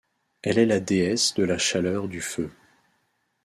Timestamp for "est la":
0.57-0.79